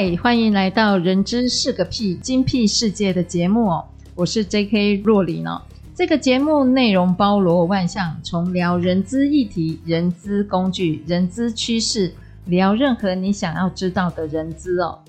[0.00, 3.84] 嗨，欢迎来到《人资是个屁精辟世界》的节目哦，
[4.14, 5.02] 我是 J.K.
[5.04, 5.60] 若琳哦。
[5.92, 15.00] 这个节目内容包罗万象，从聊人资议题、人资工具、人资趋势，聊任何你想要知道的人资哦。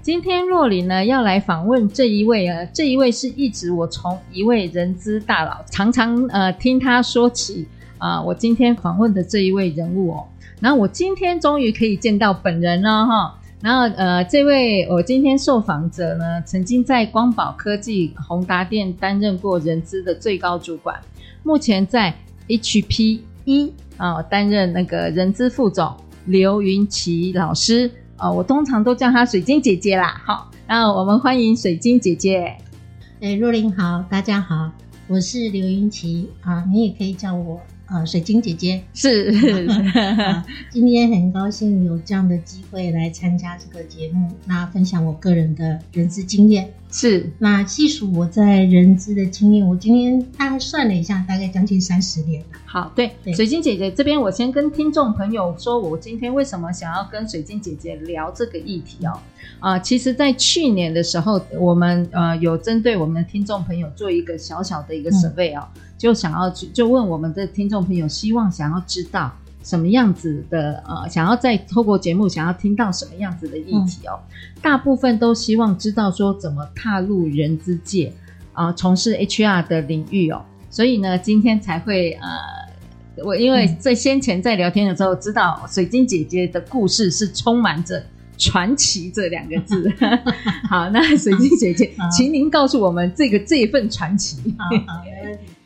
[0.00, 7.68] 今天若琳呢要来访问这一位啊，这一位是一直我从一位人资大佬常常呃听他说起
[7.98, 10.24] 啊，我今天访问的这一位人物哦，
[10.58, 13.34] 然后我今天终于可以见到本人了哈。
[13.60, 20.96] 然后，呃，这位我今天受访者呢，曾经在光宝科技、宏达店担任过人资的最高主管，
[21.42, 22.14] 目前在
[22.46, 25.92] HPE 啊、担任那个人资副总
[26.26, 30.22] 刘云奇老师啊、我通常都叫她水晶姐姐啦。
[30.24, 32.56] 好，然后我们欢迎水晶姐姐。
[33.20, 34.70] 哎，若琳好，大家好，
[35.08, 37.60] 我是刘云奇啊，你也可以叫我。
[37.88, 39.32] 啊，水晶姐姐 是，
[40.20, 46.70] 啊，今天很高兴有这样的机会来参加这个节目，那分享我个人的人资经验。
[46.90, 52.46] 是，那细数我在人资的经验，我今天大概算了一下，大概将近三十年了。
[52.64, 59.20] 好，对，对，水晶姐姐这边，我先跟听众朋友说，我今天为什么想要跟水晶姐姐聊这个议题哦。
[59.60, 69.30] 啊、呃，其实，在去年的时候，我们呃有针对我们的听众朋友做一个小小的一个 survey 哦，嗯、就想要去就问我们的听众朋友，希望想要知道。
[69.68, 74.18] 什么样子的呃，想要在透过节目想要听到什么样子的议题哦？
[74.18, 78.10] 嗯、大部分都希望知道说怎么踏入人资界
[78.54, 80.42] 啊，从、呃、事 HR 的领域哦。
[80.70, 88.02] 所以呢，今天才会呃，我因为在先前在聊天的时候，知道水晶姐姐的故事是充满着
[88.38, 89.92] 传奇这两个字。
[90.66, 94.38] 好，那水晶姐姐， 好请您告诉我们这个这一份传奇。
[94.56, 95.04] 好好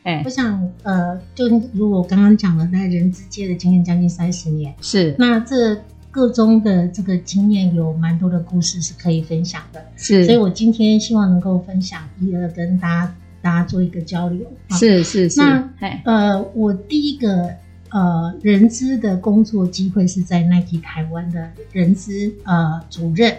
[0.03, 5.15] 哎，我想，呃，就如果我刚刚讲的，在人资界的经验将近三十年，是。
[5.17, 5.81] 那这
[6.11, 15.39] 个中的这个经验有蛮多的故事是可以分享的，是，所以我今天希望能够分享一二，跟大家大家做一个交流，是是是。
[15.39, 15.71] 那
[16.03, 17.49] 呃，我第一个
[17.89, 23.33] 呃人资的工作机会是在 Nike 台湾的人资呃主任，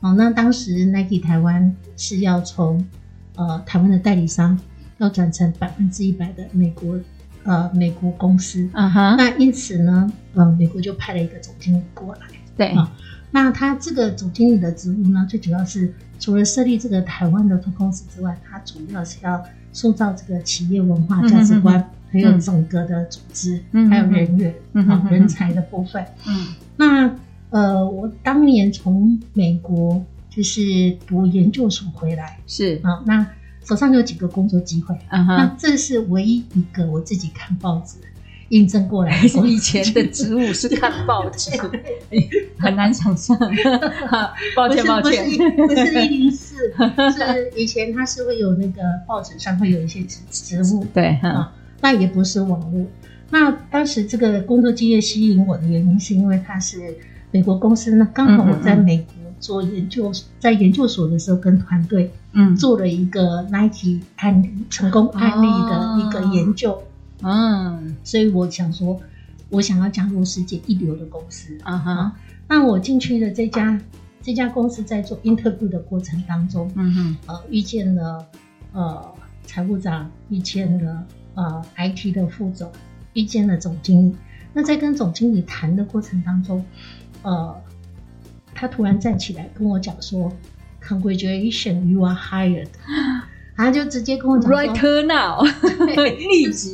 [0.00, 2.82] 哦，那当时 Nike 台湾是要从
[3.34, 4.58] 呃台湾的代理商。
[4.98, 6.98] 要转成百分之一百的美国，
[7.44, 9.10] 呃，美国公司啊哈。
[9.10, 9.16] Uh huh.
[9.18, 12.20] 那因此呢，呃，美国就派了一个总经理过来。
[12.56, 12.90] 对啊，
[13.30, 26.02] 那他这个总经理的职务呢，最主要是除了设立这个台湾的分公司之外，他主要是要塑造这个企业文化价值观，嗯、哼哼还有整个的组织，还有人员，嗯哼哼人才的部分。
[26.26, 26.46] 嗯，
[26.76, 27.14] 那
[27.50, 33.26] 呃，我当年从美国就是读研究所回来，是啊，那。
[33.66, 35.36] 手上有几个工作机会，uh huh.
[35.38, 37.96] 那这是唯一一个我自己看报纸
[38.50, 39.26] 印证过来的。
[39.48, 41.50] 以前的职务是看报纸
[42.58, 43.36] 很难想象。
[44.54, 52.86] 抱歉，抱歉，不是一 零四，是以前他是会有那个报纸上会有一些职职务，对啊，那也不是网络。
[53.30, 56.96] 那当时这个工作机会吸引我的原因，是因为它是
[57.32, 59.25] 美国公司，那刚好我在美国。
[59.38, 66.82] 做研究，在研究所的时候，跟团队嗯做了一个 Nike 案例成功案例的一个研究，
[67.22, 69.00] 嗯，所以我想说，
[69.48, 72.16] 我想要加入世界一流的公司啊哈。
[72.48, 73.80] 那我进去的这家
[74.22, 78.26] 这家公司在做 interview 的过程当中，嗯哼，呃，遇见了
[78.72, 79.14] 呃
[79.44, 81.04] 财务长，遇见了
[81.34, 82.70] 呃 IT 的副总，
[83.12, 84.16] 遇见了总经理。
[84.52, 86.64] 那在跟总经理谈的过程当中，
[87.22, 87.54] 呃。
[88.56, 90.32] 他突然站起来跟我讲说
[90.82, 92.68] ：“Congratulations, you are hired。”
[93.56, 95.42] 他就直接跟我讲说：“Right now，
[95.96, 96.72] 立即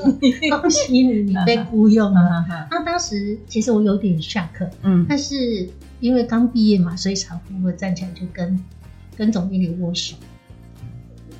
[0.50, 2.44] 恭喜你，你被雇佣了。
[2.70, 5.69] ”那当时其实我有点 shock，嗯，但是
[6.00, 8.58] 因为刚毕业嘛，所以才会站起来就跟
[9.17, 10.17] 跟总经理握手。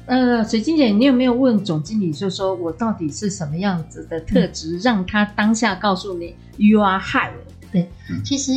[0.06, 7.32] 呃，水晶姐，你有没有问总经理，就说我到底是什么样子的特质，嗯、让他当下告诉你 “You are hired”？
[7.72, 8.52] 对，嗯、其实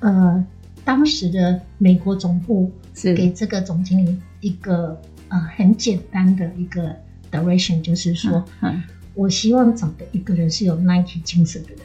[0.00, 0.44] 呃。
[0.86, 3.12] 当时的美国总部是。
[3.12, 4.98] 给这个总经理一个
[5.28, 6.94] 呃很简单的一个
[7.30, 8.80] direction，就是说，嗯，
[9.14, 11.78] 我希望找的一个人是有 Nike 精神的人。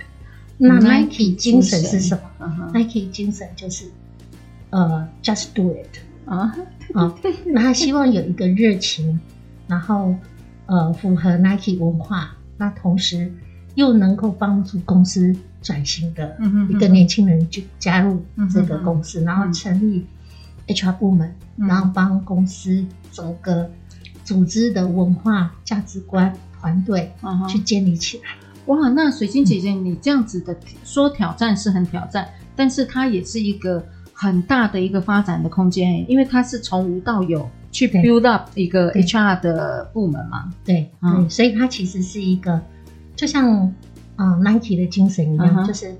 [0.57, 3.86] 那 Nike 精神是什么？Nike 精神就是
[4.69, 5.98] 呃，just do it
[6.30, 6.56] 啊
[6.94, 7.15] 啊，
[7.48, 9.19] 那他希望有一个热情，
[9.68, 10.13] 然后
[10.68, 13.33] 呃，符合 Nike 文化，那同时
[13.74, 16.38] 又能够帮助公司转型的
[16.69, 20.06] 一个年轻人就加入这个公司，然后成立
[20.68, 23.69] HR 部门，然后帮公司整个
[24.24, 27.12] 组织的文化、价值观、团队
[27.48, 28.24] 去建立起来。
[28.68, 40.54] 哇，那水晶姐姐，你这样子的说挑战是很挑战，但是它也是一个很大的一个发展的空间，因为它是从无到有去 build up 一个 HR 的部门嘛。
[40.63, 40.90] 对，
[41.28, 42.62] 所以它其实是一个，
[43.16, 43.74] 就像
[44.22, 45.96] 呃 Nike 的精神一样，嗯、就是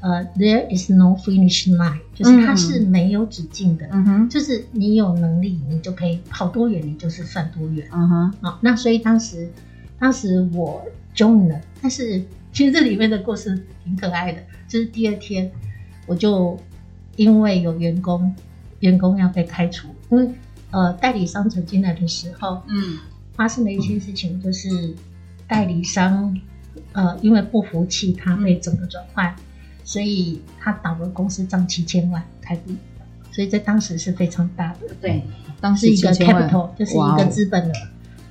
[0.00, 3.86] 呃 There is no finish line，就是它是没有止境的。
[3.92, 7.86] 嗯哼，就是你有能力，你就可以跑多远，你就是算多远。
[7.92, 9.48] 嗯哼，好，那所以当时，
[10.00, 10.84] 当时我
[11.14, 11.60] join 了。
[11.80, 12.22] 但是
[12.52, 15.48] 其实这里面的故事挺可爱的，就是第二天
[16.06, 16.58] 我就
[17.16, 18.34] 因为有员工
[18.80, 20.28] 员工要被开除，因为
[20.72, 22.98] 呃代理商走进来的时候，嗯，
[23.34, 24.94] 发生了一些事情，就是
[25.46, 26.36] 代理商
[26.92, 29.34] 呃因为不服气，他被整个转换，
[29.84, 32.76] 所以他倒了公司账七千万台币，
[33.32, 35.22] 所以在当时是非常大的，对，
[35.60, 37.74] 当时一个 capital 就是一个资本了。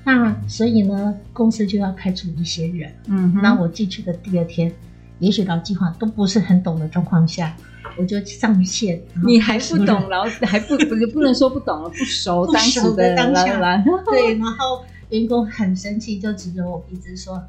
[0.06, 2.92] 那所以呢，公司就要开除一些人。
[3.08, 4.72] 嗯哼，那我进去的第二天，
[5.20, 7.56] 也许老计划都不是很懂的状况下，
[7.98, 9.00] 我就上线。
[9.28, 13.84] 你还不懂老，还不不 不能说不懂了，不熟当时的当下。
[14.10, 17.46] 对，然后员工很生气，就指着我鼻子说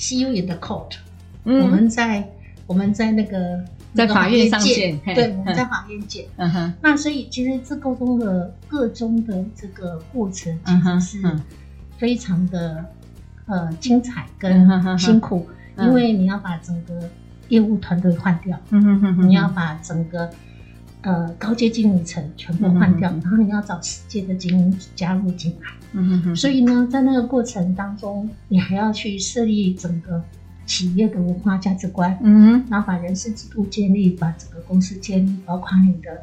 [0.00, 0.96] ：“See you in the court。”
[1.44, 2.28] 嗯，我们在
[2.66, 3.62] 我们在那个
[3.94, 4.98] 在法院上见。
[5.14, 6.24] 对，我们在法院见。
[6.36, 6.72] 嗯哼。
[6.82, 10.72] 那所以其实这沟通的各中的这个过程，其
[11.12, 11.40] 实是。
[12.00, 12.82] 非常的
[13.44, 14.66] 呃精彩跟
[14.98, 17.06] 辛苦，嗯、因为你要把整个
[17.50, 20.30] 业务团队换掉，嗯、哼哼哼你要把整个
[21.02, 26.36] 呃高阶经理层全部换掉，然后你要找世界的精英加入进来，嗯、哼哼。
[26.36, 30.22] 所以呢，在那个过程当中，你还要去设立整个
[30.66, 36.22] 企业的文化价值观，嗯哼，然后把人事制度建立，把整个公司建立，包括你的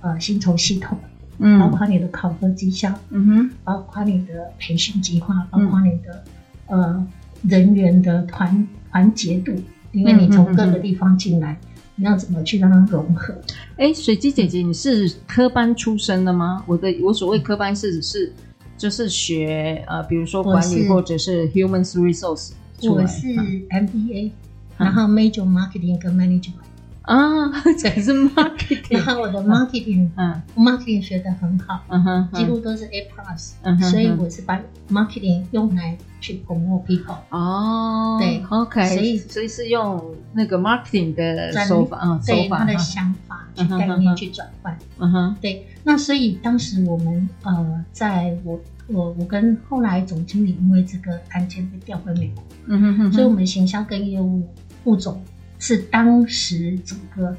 [0.00, 0.98] 呃薪酬系统。
[1.40, 6.24] 嗯，包括你的考核绩效，嗯哼，包括你的培训计划，包括你的、
[6.66, 7.06] 嗯、呃
[7.42, 9.52] 人员的团团结度，
[9.92, 11.56] 因为你从各个地方进来，
[11.98, 13.34] 你要怎么去让它融合？
[13.76, 16.62] 哎，水姬姐姐，你是科班出身的吗？
[16.66, 18.32] 我的我所谓科班是是
[18.76, 22.52] 就是学呃，比如说管理或者是 human resource，
[22.88, 24.32] 我是 MBA，、嗯、
[24.78, 26.67] 然后 major marketing 跟 management。
[27.08, 34.60] 啊， 这是 marketing， 然后我的 marketing，嗯，marketing 学得很好，嗯哼，几乎都是 A plus，嗯哼，所以我是把
[34.90, 37.16] marketing 用来去 promote people。
[37.30, 45.66] 哦，对，OK，所以所以是用那个 marketing 的手法，嗯，手法，他的想法去概念去转换，嗯哼，对。
[45.84, 54.46] 那所以当时我们呃，在我我我跟后来总经理因为这个案件被调回美国，嗯哼哼，所以我们行销跟业务
[54.84, 55.18] 副总。
[55.58, 57.36] 是当时整个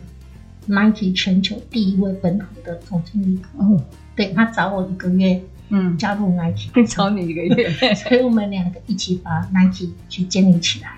[0.67, 3.81] Nike 全球第一位本土的总经理哦，
[4.15, 10.91] 对，他找我一个月，嗯，加入 Nike，找你一个月， 所以我们两个一起把 Nike 去建立起来。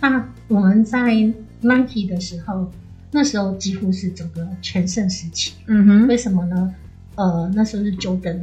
[0.00, 1.14] 那我们在
[1.60, 2.70] Nike 的时候，
[3.10, 6.74] 那时候几乎是整个全盛时期，嗯哼，为什么呢？
[7.14, 8.40] 呃，那时候是 Jordan。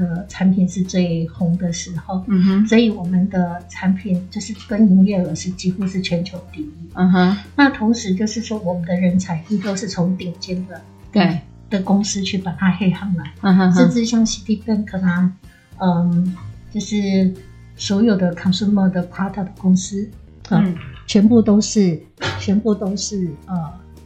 [0.00, 7.36] 呃，产品是最红的时候，嗯哼，所以我们的产品就是跟营业额是几乎是全球第一，嗯哼。
[7.54, 10.80] 那同时就是说，我们的人才亦都是从顶尖的
[11.12, 11.38] 对。
[11.68, 15.30] 的公司去把它黑上来，嗯哼，甚至像 Citibank 啊，
[15.78, 16.34] 嗯，
[16.72, 17.30] 就是
[17.76, 20.08] 所有的 consumer 的 product 公司，
[20.48, 20.74] 嗯，
[21.06, 22.00] 全部都是，
[22.40, 23.54] 全部都是呃。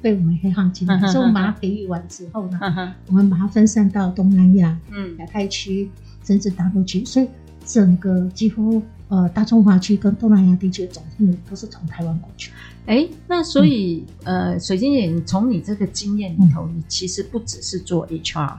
[0.04, 2.60] 被我们黑行进来，所以我们把它培育完之后呢，
[3.06, 5.88] 我们把它分散到东南亚、嗯，亚太区，
[6.22, 7.26] 甚至大陆区，所以
[7.64, 12.52] 整个几乎呃大中华区跟东南亚地区的总经理都是从台湾过去。
[12.84, 18.58] 哎，那所以、嗯、呃，水晶姐，你从你这个经验里头，嗯、你其实不只是做 HR，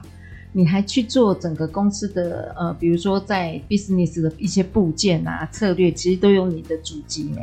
[0.50, 7.40] 你还去做整个公司的呃，比如说在 business 的一些部件啊、策略，其实都有你的主机呢。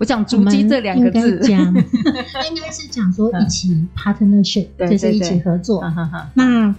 [0.00, 5.84] 我讲“足迹”这两个字，应该 应该是讲说一起 partnership，就是一起合作。
[6.32, 6.74] 那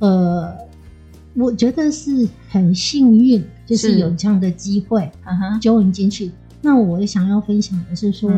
[0.00, 0.52] 呃，
[1.34, 5.08] 我觉得是很幸运，就是有这样的机会
[5.60, 6.32] ，，join 进去。
[6.62, 8.28] 那我也想要分享的是说，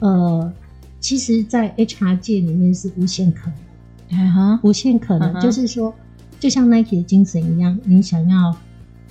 [0.00, 0.52] 呃，
[0.98, 3.48] 其实，在 HR 界里面是无限可
[4.10, 5.94] 能，无限可能，就是说，
[6.40, 8.56] 就像 Nike 的精神一样，你想要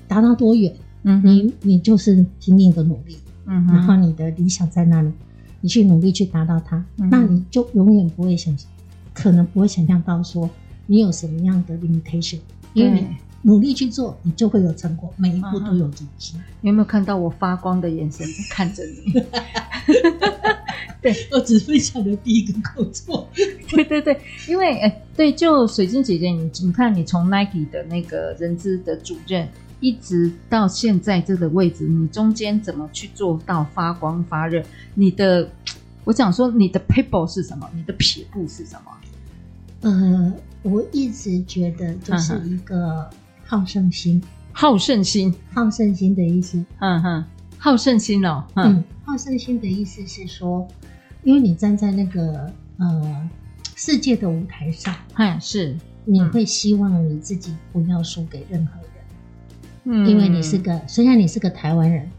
[0.10, 3.17] 达到多远，嗯，你你就是拼命的努力。
[3.45, 5.12] 嗯，然后你的理想在那里，
[5.62, 8.55] 你去努力去达到它，嗯、那你就永远不会想
[9.13, 10.50] 可能不会想象到说
[10.88, 12.39] 你有什么样的 limitation，
[12.74, 13.07] 因为你
[13.43, 16.36] 努力去做，你就会有成果，每一步都有足迹。
[16.62, 19.13] 你有没有看到我发光的眼神在看着你？
[21.01, 23.27] 对，我只分享的第一个工作。
[23.69, 24.15] 对对对，
[24.48, 29.50] 因为哎，对，就水晶姐姐，你你看，你从 Nike 的那个人资的主任，
[29.82, 34.64] 一直到现在这个位置，你中间怎么去做到发光发热？
[34.94, 35.50] 你的，
[36.06, 37.70] 我想说，你的 people 是什么？
[37.76, 38.92] 你的撇步是什么？
[39.82, 43.10] 呃，我一直觉得就是一个
[43.44, 44.24] 好胜心，
[44.54, 46.64] 好胜心，好胜心的意思。
[46.80, 47.26] 嗯哼，
[47.58, 48.46] 好胜心哦。
[48.56, 50.66] 嗯，好胜心的意思是说。
[51.24, 53.30] 因为你站在那个呃
[53.76, 58.81] 世界的舞台上，嗨，是你会希望你自己不要输给任何人，
[59.84, 62.10] 嗯，因为你是个虽然你是个台湾人，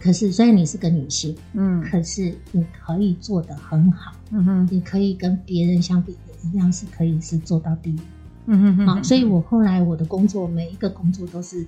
[0.00, 7.98] 可是虽然你是个女性，嗯，可是你可以做得很好，嗯哼，你可以跟别人相比也一样，是可以是做到第一，
[8.46, 11.64] 嗯哼哼，好，所以我后来我的工作每一个工作都是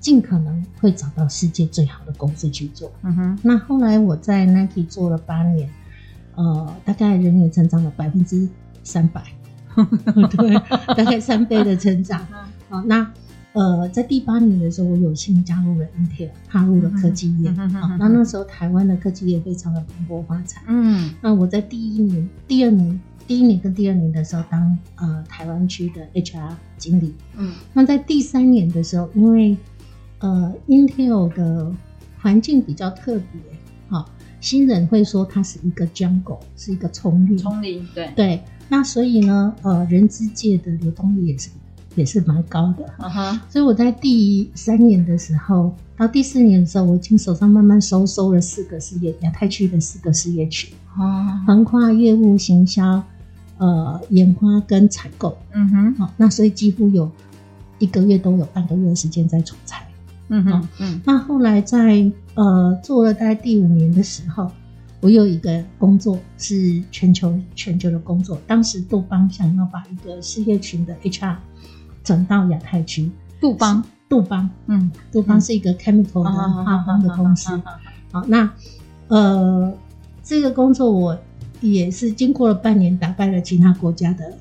[0.00, 5.68] 尽可能会找到世界最好的公司去做，嗯哼，那后来我在 Nike 做了八年。
[6.36, 8.48] 呃，大概人员成长了百分之
[8.82, 9.22] 三百，
[10.36, 10.52] 对，
[10.96, 12.26] 大概三倍的成长。
[12.68, 13.08] 好，那
[13.54, 17.50] 呃，在第八年的时候，我有幸加入了 Intel，踏入了科技业。
[17.52, 20.60] 好，那那时候台湾的科技业非常的蓬勃发展。
[20.66, 27.14] 嗯，那我在第一年、第二年、第一年跟第二年的时候当呃台湾区的 HR 经理。
[27.36, 29.56] 嗯，那在第三年的时候，因为
[30.18, 31.72] 呃 Intel 的
[32.18, 33.40] 环境比较特别。
[33.88, 37.38] 好新人会说它是一个 jungle，是一个丛林。
[37.38, 38.42] 丛林，对对。
[38.68, 41.50] 那所以呢，呃，人资界的流动率也是
[41.94, 42.92] 也是蛮高的。
[43.48, 50.74] 所以我在第三年的时候，到第四年的时候，我已经手上慢慢收收了四个事业，亚太区的四个事业群。
[50.96, 51.40] 哦。
[51.46, 53.02] 横跨业务、行销、
[53.58, 55.36] 呃，研发跟采购。
[55.52, 55.94] 嗯哼。
[55.94, 57.10] 好，那所以几乎有
[57.78, 59.82] 一个月都有半个月的时间在出差。
[60.28, 64.50] 嗯哼，嗯，那后来在呃做了大概第五年的时候，
[65.02, 68.40] 我有一个工作是全球全球的工作。
[68.46, 71.36] 当时杜邦想要把一个事业群的 HR
[72.04, 73.10] 转到亚太区。
[73.40, 77.60] 杜邦，杜邦，嗯，杜邦是一个 chemical 的化工的公司。
[78.12, 78.48] 好，那
[79.08, 79.72] 呃
[80.22, 81.18] 这个工作我
[81.60, 84.32] 也是经过了半年，打败了其他国家的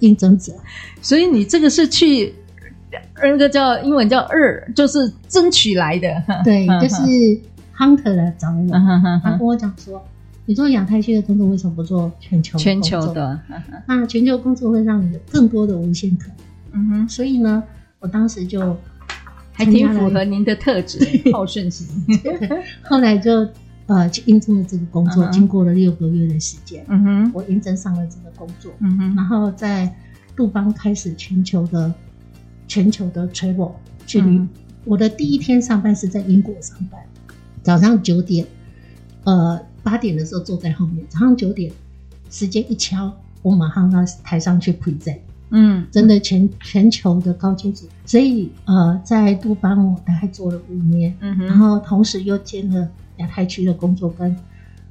[0.00, 0.52] 应征者。
[1.00, 2.34] 所以你这个是去。
[3.22, 6.08] 那个叫英文叫二，就是争取来的。
[6.42, 7.02] 对， 就是
[7.76, 8.70] Hunter 来找我，
[9.22, 10.02] 他跟我讲说
[10.46, 13.38] ：“你做亚太区的工作，为什么不做全球全球的？
[13.86, 16.36] 那全球工作会让你有更多的无限可能。”
[16.76, 17.62] 嗯哼，所以呢，
[17.98, 18.76] 我当时就
[19.52, 20.98] 还挺符合您的特质，
[21.32, 21.86] 好胜心。
[22.84, 23.48] 后来就
[23.86, 29.92] 呃去应征了这个工作，经过了六个月的时间，嗯哼，我应征上了这个工作，嗯哼，然后在
[30.36, 31.92] 杜邦开始全球的。
[32.68, 33.70] 全球的 travel
[34.08, 34.48] 去旅，嗯、
[34.84, 37.00] 我的第一天上班是在英国上班，
[37.62, 38.44] 早上九点，
[39.22, 41.70] 呃八点的时候坐在后面，早上九点
[42.28, 52.88] 时间一敲，我马上到台上去 present，嗯，真的全全球的高阶组，所以呃在杜邦我大概做了五年，嗯哼，然后同时又兼了
[53.18, 54.36] 亚太区的工作跟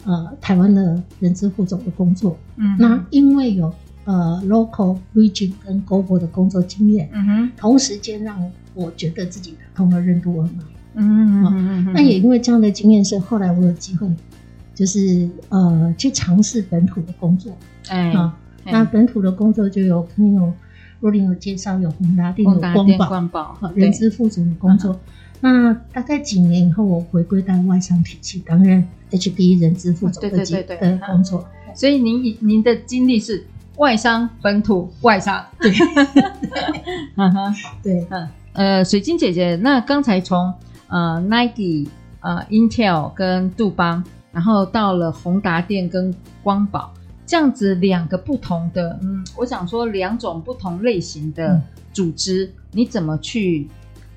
[0.05, 3.73] 呃台湾的人资副总的工作，嗯，那因为有。
[4.07, 8.39] 呃，local region 跟 global 的工作经验，嗯哼，同时间让
[8.75, 14.07] 我觉得自己打通了任督二脉，嗯嗯嗯，那也因为这样的经验，是后来我有机会，
[14.75, 17.51] 就是呃去尝试本土的工作，
[17.87, 20.51] 哎，啊，那本土的工作就有朋友
[20.99, 24.99] 若琳有介绍，有宏达电、有光宝、光宝，人资副总的工作。
[25.39, 31.47] 那大概几年以后，我回归到外商体系，担任 HD 人资副总的的工作。
[31.73, 33.45] 所以您您的经历是。
[33.77, 35.69] 外商、本土、外商，对，
[37.17, 37.53] 嗯哼，
[37.83, 40.53] 对，嗯，呃，水晶姐姐，那刚才从
[40.87, 41.89] 呃 Nike、
[42.21, 46.93] 呃 Intel 跟杜邦，然后到了宏达电跟光宝，
[47.25, 53.67] 这样子两个不同的，嗯，我想说两种不同类型的组织，嗯、你怎么去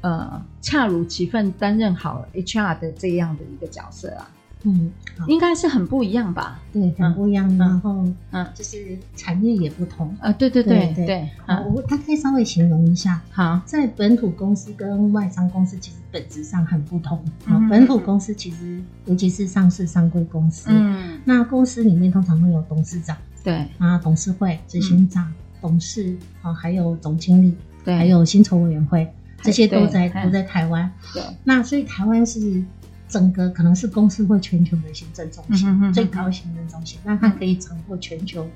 [0.03, 4.31] 呃恰如其分担任好 HR 的这样的一个角色啊？
[4.65, 4.91] 嗯，
[5.29, 6.61] 应该是很不一样吧？
[6.73, 7.57] 对，很不一样。
[7.57, 10.33] 然后，嗯，就是产业也不同啊。
[10.33, 11.29] 对对对对。
[11.47, 13.21] 好，我大概稍微形容一下。
[13.31, 17.17] 好，在本土公司跟外商公司其实本质上很不同。
[17.45, 29.09] 好，本土公司其实尤其是上市上柜公司，嗯，那公司里面通常会有董事长，对啊，董事会、执行长、董事，啊，还有总经理，对，还有薪酬委员会，
[29.41, 30.91] 这些都在都在台湾。
[31.15, 32.65] 对，那所以台湾是。
[33.09, 38.47] 整个可能是公司或全球的行政中心，嗯、哼哼哼最高行政中心，那它可以掌握全球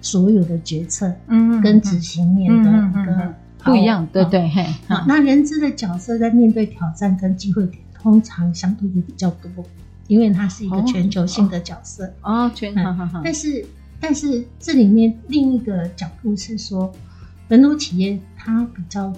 [0.00, 3.34] 所有的决策，嗯，跟执行面的一个
[3.64, 4.64] 不一样，对对嘿。
[4.86, 9.50] 好，那人资的角色在面对挑战跟机会点，通常相对也比较多，
[10.06, 12.12] 因为它是一个全球性的角色。
[12.22, 12.80] 哦，全球。
[13.22, 13.66] 但是，
[14.00, 16.90] 但是这里面另一个角度是说，
[17.48, 19.12] 本土企业它比较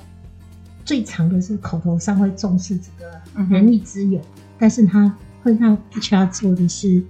[0.84, 4.20] 最长的是口头上会重视这个人力资源，
[4.60, 5.12] 但是他
[5.42, 7.02] 会让 HR 做的是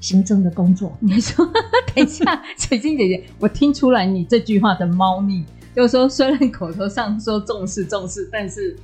[0.00, 0.96] 行政的工作。
[0.98, 1.46] 你说，
[1.94, 5.44] 等一下，水晶姐姐，我听出来你这句话的猫腻。
[5.76, 8.76] 就是说，虽然口头上说重视重视，但是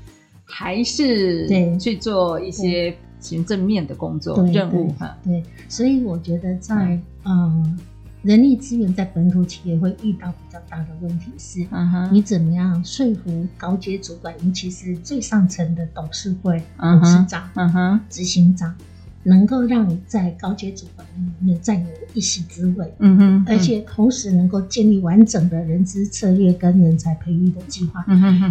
[0.44, 5.16] 还是对去做一些行政面的工作任务哈。
[5.24, 7.78] 对，所以我觉得在嗯
[8.22, 11.66] 人力资源在本土企业会遇到比较大的问题是，
[12.12, 18.74] 你怎么样说服高阶主管，尤其是最上层的董事会董事长、执行长。
[19.22, 28.02] 能够让你在高阶主管里面占有一席之位，嗯哼，而且同时能够建立完整的人资策略跟人才培育的计划，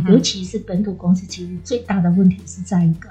[0.08, 3.10] 尤其是本土公司，其实最大的问题是在一个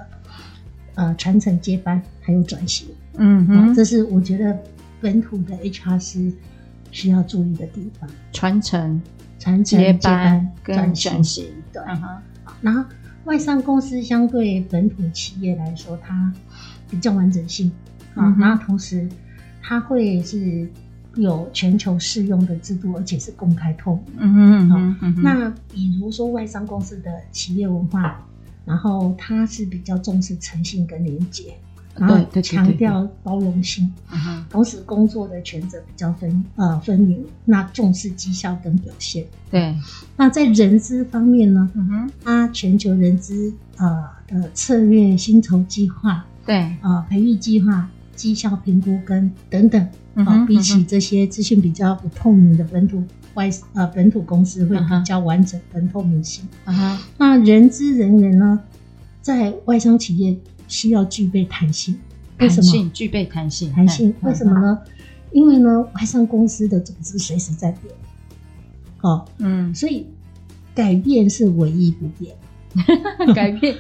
[0.95, 2.87] 呃传承接班还有转型，
[3.17, 4.57] 嗯哼，这是我觉得
[5.01, 6.33] 本土的 HR 是
[6.91, 9.01] 需要注意的地方，传承、
[9.39, 12.19] 传承接班跟转型，型，对，嗯哼，
[12.61, 12.85] 然后
[13.25, 16.33] 外商公司相对本土企业来说，它
[16.91, 17.71] 比较完整性。
[18.15, 19.09] 啊，嗯、然后同时
[19.63, 20.69] 它会是
[21.15, 24.05] 有全球适用的制度，而且是公开透明。
[24.17, 25.23] 嗯嗯嗯嗯。
[25.23, 28.27] 那比如说外商公司的企业文化，
[28.65, 31.55] 然后它是比较重视诚信跟连结，
[31.99, 33.93] 然后强调包容性。
[34.11, 34.45] 嗯哼。
[34.49, 39.25] 同时工作的权责比较分呃分明，那重视绩效跟表现。
[39.51, 39.75] 对。
[40.17, 41.71] 那在人资方面呢？
[41.75, 42.11] 嗯哼。
[42.25, 46.25] 它全球人资呃的策略薪酬计划。
[46.47, 49.79] 对啊，培育计划、绩效评估跟等等，
[50.15, 56.49] 啊、嗯，比起这些资讯比较不透明的本土外呃本土公司会比较完整跟透明性。
[56.65, 58.59] 啊哈，那人资人员呢，
[59.21, 60.35] 在外商企业
[60.69, 61.99] 需要具备弹性，
[62.39, 62.91] 为什么？
[62.95, 64.79] 具备弹性，弹性为什么呢？
[65.33, 67.93] 因为呢，外商公司的组织随时在变，
[69.01, 70.07] 哦，嗯，所以
[70.75, 72.35] 改变是唯一不变。
[73.35, 73.75] 改变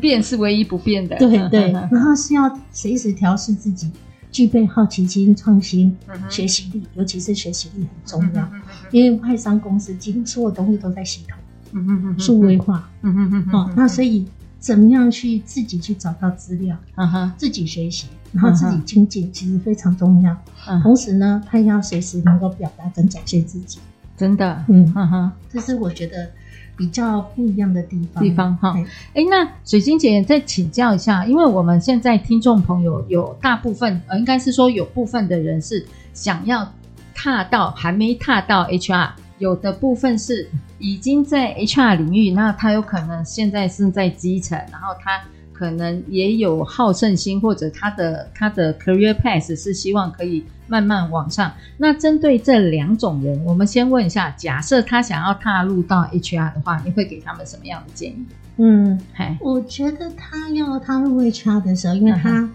[0.00, 3.88] 变是唯一不变的，对对， 然后是要随时调试自己，
[4.32, 5.96] 具备好奇心、创新、
[6.28, 8.48] 学习力，尤其是学习力很重要，
[8.90, 11.38] 因为外商公司几乎所有东西都在系统，
[11.72, 14.26] 嗯嗯嗯，数位化，嗯嗯嗯，哦，那所以
[14.62, 20.34] 怎么样去自己去找到资料，嗯哼，自己学习，然后自己精进，其实非常重要。
[20.82, 23.80] 同时呢，他要随时能够表达跟展现自己，
[24.16, 24.90] 真的，嗯。
[24.94, 26.30] 嗯哼，这是我觉得。
[26.74, 28.74] 比较不一样的地方，地方哈。
[29.12, 36.72] 哎，那水晶姐再请教一下，因为我们现在听众朋友有大部分，呃，应该是说有部分的人是想要
[37.14, 39.10] 踏到，还没踏到 HR，
[39.42, 45.20] 有的部分是已经在 HR 领域，那他有可能现在是在基层，然后他。
[45.54, 51.52] 可能也有好胜心，或者他的他的 career path 是希望可以慢慢往上。
[51.76, 58.24] 那针对这两种人，我们先问一下：假设他想要踏入到 HR 的话，你会给他们什么样的建议？
[58.56, 62.50] 嗯，嗨，我觉得他要踏入 HR 的时候，因为他，嗯、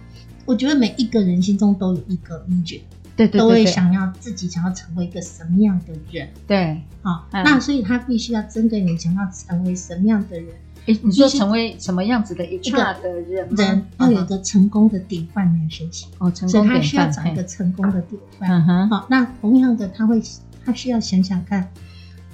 [0.45, 2.81] 我觉得每一个人心中都有一个 vision，
[3.17, 10.47] 对，对对对，都会想要自己想要成为一个什么样的人，对，好，嗯、那所以他必须要针对你想要成为什么样的人。
[10.85, 13.45] 诶，你说成为什么样子的一个的人？
[13.57, 18.49] 人要有一个成功的典范来学习哦，成功典范，所以他需要找一个成功的典范。
[18.49, 20.21] 嗯哼，好，那同样的，他会
[20.63, 21.67] 他需要想想看，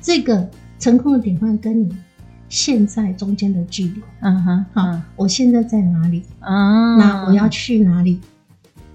[0.02, 1.98] 这个成功的典范跟你
[2.48, 4.04] 现在中间的距离。
[4.20, 6.22] 嗯哼，好，我现在在哪里？
[6.40, 8.22] 啊，那我要去哪里？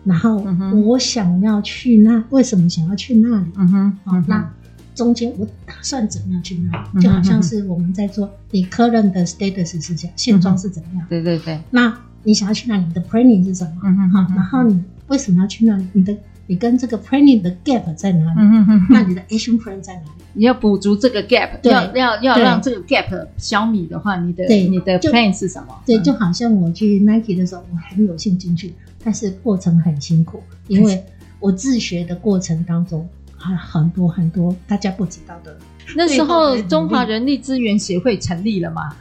[0.09, 0.45] 然后
[0.87, 3.47] 我想要去那，为什么想要去那里？
[3.57, 4.51] 嗯哼，好，那。
[4.95, 7.01] 中间我打算怎么样去那里？
[7.01, 11.07] 就好像是我们在做你 current 的 status 是这样，现状是怎么样？
[11.09, 11.57] 对对对。
[11.71, 12.85] 那你想要去哪里？
[12.85, 13.71] 你的 planning 是什么？
[13.85, 14.11] 嗯哼。
[14.11, 15.87] 好，然后你为什么要去那里？
[15.93, 16.13] 你的
[16.49, 18.41] 你跟这个 planning 的 gap 在哪里？
[18.41, 18.87] 嗯哼。
[18.91, 20.09] 那你的 action plan 在哪里？
[20.33, 25.69] 你要补足这个 gap，要要要让这个 gap 消弭的话，你的你的 plan 是什么？
[25.87, 31.05] 对，就好像我去 Nike 的时候，我很有幸进去，但是过程很辛苦，因为
[31.41, 33.09] 我自学的过程当中。
[33.41, 35.57] 还很多很多大家不知道的。
[35.95, 38.93] 那时候中华人力资源协会成立了吗？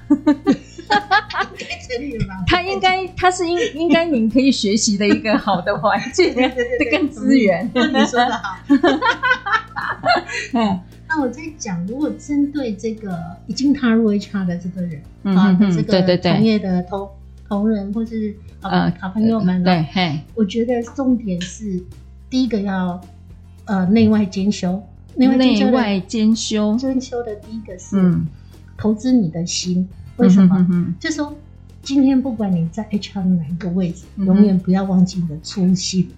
[0.88, 2.44] 该成立了吧？
[2.46, 6.36] 他应该，他是应应该您可以学习的一个好的环境，
[6.92, 7.68] 跟资源。
[7.74, 8.60] 你说的好。
[10.54, 10.80] 嗯，
[11.10, 17.10] 那我在讲，如果针对这个已经踏入 HR 的这个人啊，这个行业的同
[17.48, 21.84] 同仁或是呃好朋友们，对，嘿，我觉得重点是
[22.30, 23.00] 第一个要。
[23.70, 24.82] 呃，内外兼修，
[25.18, 25.28] 内
[25.72, 26.78] 外兼修。
[26.78, 28.26] 兼修的第一个是，嗯，
[28.78, 29.86] 投资你的心。
[30.16, 30.56] 为什么？
[30.58, 31.36] 嗯哼哼就说
[31.82, 36.10] 今天不管你在 HR 哪一个位置，嗯永远不要忘记你的初心。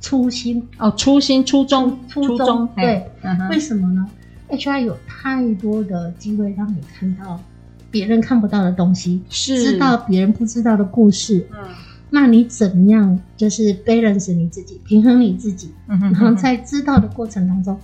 [0.00, 2.66] 初心哦，初心、初衷、初衷。
[2.74, 4.08] 对，嗯为什么呢
[4.48, 7.38] ？HR 有太多的机会让你看到
[7.90, 11.46] 别人看不到的东西，是知道别人不知道的故事。
[11.52, 11.58] 嗯，
[12.10, 13.18] 那你怎么样？
[13.36, 17.78] 就是 balance 你自己，平衡你自己，嗯哼然后在知道的过程当中，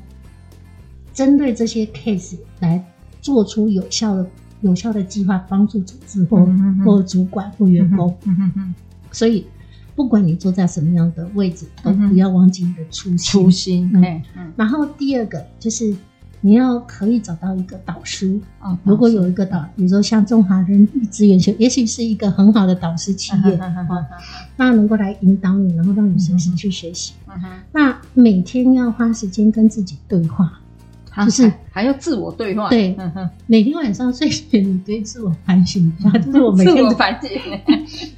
[1.13, 2.83] 针对这些 case 来
[3.21, 4.27] 做出有效的、
[4.61, 8.17] 有效的计划，帮助组织或、嗯哼哼或主管或员工。
[8.25, 8.75] 嗯哼哼，
[9.11, 9.47] 所以，
[9.95, 13.19] 不管你坐在什么样的位置，都不要忘记你的初心。
[13.19, 15.95] 初心，嗯哎，嗯，然后第二个就是
[16.43, 18.39] 你要可以找到一个导师。
[18.61, 23.59] 哦，如果有一个导，比如说像中华人力资源学，也许是一个很好的导师企业，
[24.57, 27.15] 那能够来引导你，然后让你随时去学习。
[27.73, 30.61] 那每天要花时间跟自己对话，
[31.09, 37.31] 他就是还还要自我对话，对嗯，每天晚上睡前你可以自我反省一下， 就是我每自天我反省，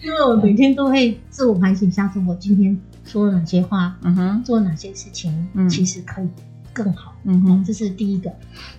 [0.02, 5.68] 因为我每天都会自我反省一下，说我今天说了哪些话，嗯哼，做哪些事情，嗯。
[5.68, 6.28] 其实可以
[6.74, 7.16] 更好。
[7.24, 8.30] 嗯哼，这是第一个。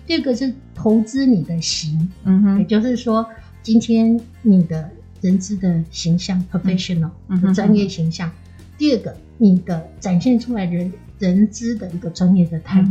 [0.06, 3.26] 第二个是投资你的形，嗯哼，也就是说，
[3.62, 4.88] 今天你的
[5.20, 8.30] 人资的形象 （professional） 嗯哼的专业形象。
[8.78, 12.88] 第二个，你的展现出来人人资的一个专业的态度。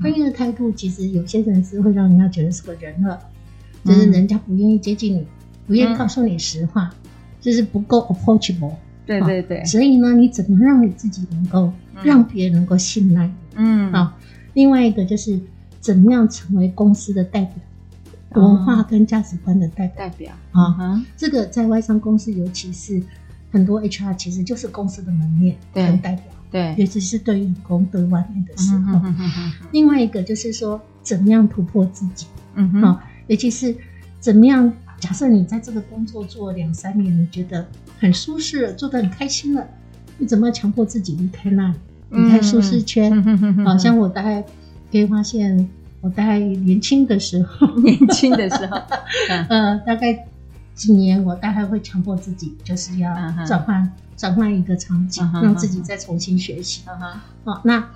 [0.00, 3.18] 专业的态度，其实有些人是会让人家觉得是个人了，
[3.84, 5.26] 就是人家不愿意接近你，
[5.66, 6.90] 不愿意告诉你实话，
[7.40, 8.74] 就是不够 approachable。
[9.04, 11.72] 对对对，所以呢，你怎么让你自己能够
[12.04, 13.32] 让别人能够信赖你？
[13.54, 14.12] 嗯，好，
[14.54, 15.38] 另外一个就是
[15.80, 19.96] 怎么样成为公司的代表，文化跟价值观的代表。
[19.96, 20.32] 代表。
[20.52, 23.02] 啊嗯这个在外商公司，尤其是
[23.52, 25.86] 很多 HR，其实就是公司的门面对。
[25.86, 29.00] 跟代表，对，尤其是对员工对外面的时候。
[29.72, 33.04] 另外一个就是说，怎么样突破自己嗯哼，啊？
[33.28, 33.74] 尤其是
[34.18, 37.66] 怎么样，假设你在这个工作做了两三年，你觉得
[37.98, 39.64] 很舒适了，做得很开心了，
[40.18, 41.74] 你怎么样强迫自己离开那里，
[42.10, 43.10] 离开舒适圈？
[43.64, 44.42] 好像我大概
[44.90, 45.68] 可以发现，
[46.00, 48.76] 我大概年轻的时候，年轻的时候，
[49.30, 49.46] 嗯。
[49.48, 50.26] 呃，大概
[50.74, 53.14] 几年，我大概会强迫自己，就是要
[53.46, 56.82] 转换转换一个场景嗯，让自己再重新学习。
[57.44, 57.88] 好，那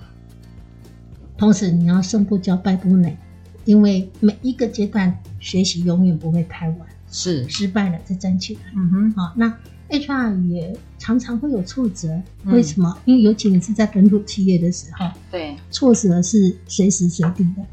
[1.37, 3.17] 同时你要胜不骄，败不馁，
[3.65, 6.79] 因为每一个阶段学习永远不会太晚，
[7.11, 8.61] 是，失败了再站起来。
[8.75, 9.53] 嗯哼，好，那
[9.89, 12.09] HR 也常常会有挫折，
[12.43, 12.97] 嗯为什么？
[13.05, 15.05] 因为尤其你是在本土企业的时候。
[15.31, 17.63] 对，挫折是随时随地的，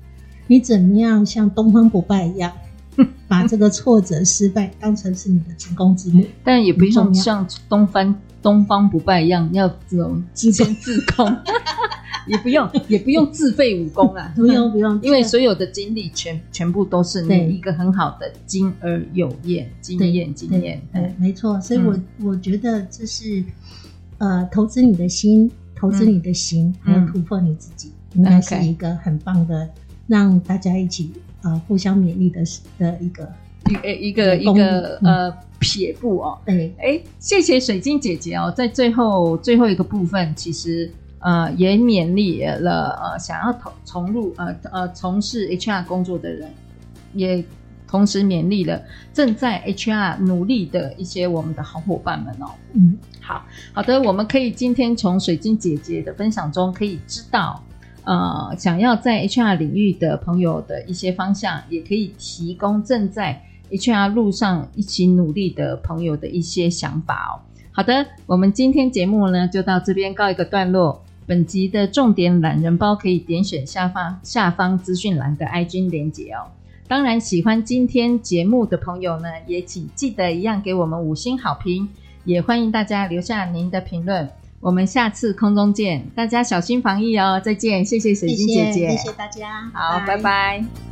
[0.47, 2.53] 你怎么样像东方不败一样，
[3.27, 6.25] 把这个挫折、失败当成是你的成功之母？
[6.45, 11.27] 但也不用像东方东方不败一样要这种自先 自宫，
[12.27, 21.61] 也不用也不用自费武功啊， 不用不用，因为所有的经历全全部都是你一个很好的经而有验，经验经验，对，嗯没错。
[21.61, 23.43] 所以我，我我觉得这是
[24.19, 26.95] 呃，投资你的心，投资你的心，嗯。
[26.95, 29.69] 还有突破你自己，应该是一个很棒的，
[30.07, 31.11] 让大家一起
[31.43, 32.43] 呃互相勉励的
[32.79, 33.33] 的一个
[33.69, 36.39] 一个一个一个呃撇步哦。
[36.45, 36.73] 对。
[36.79, 40.89] 哎，谢谢水晶姐姐哦，在最后最后一个部分，其实
[41.23, 46.51] 呃也勉励了呃想要投重入呃呃从事 HR 工作的人，
[47.15, 47.45] 也
[47.87, 48.83] 同时勉励了
[49.13, 52.51] 正在 HR 努力的一些我们的好伙伴们哦。
[52.73, 57.63] 嗯好好的，我们可以今天从水晶姐姐的分享中可以知道，
[58.05, 67.33] 呃，想要在 HR 领域的朋友的一些方向，也可以提供正在 HR 路上一起努力的朋友的一些想法哦。
[67.71, 71.05] 好的，我们今天节目呢就到这边告一个段落。
[71.27, 76.47] 本集的重点懒人包可以点选下方下方资讯栏的 IG 连结哦。
[76.89, 81.89] 当然，喜欢今天节目的朋友呢，也请记得一样给我们五星好评。
[82.25, 84.29] 也欢迎大家留下您的评论，
[84.61, 90.17] 我们下次空中见，大家小心防疫哦，再见，谢谢水晶姐姐，谢谢大家，好，拜拜。
[90.17, 90.92] 拜拜